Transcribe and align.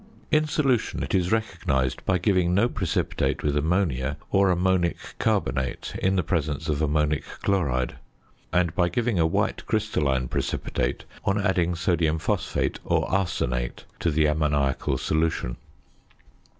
In 0.31 0.47
solution, 0.47 1.03
it 1.03 1.13
is 1.13 1.31
recognised 1.31 2.03
by 2.05 2.17
giving 2.17 2.55
no 2.55 2.67
precipitate 2.67 3.43
with 3.43 3.55
ammonia 3.55 4.17
or 4.31 4.49
ammonic 4.49 4.97
carbonate 5.19 5.93
in 6.01 6.15
the 6.15 6.23
presence 6.23 6.67
of 6.67 6.81
ammonic 6.81 7.23
chloride, 7.43 7.97
and 8.51 8.73
by 8.73 8.89
giving 8.89 9.19
a 9.19 9.27
white 9.27 9.63
crystalline 9.67 10.27
precipitate 10.27 11.05
on 11.23 11.39
adding 11.39 11.75
sodium 11.75 12.17
phosphate 12.17 12.79
or 12.83 13.07
arsenate 13.11 13.85
to 13.99 14.09
the 14.09 14.25
ammoniacal 14.25 14.97
solution. 14.97 15.57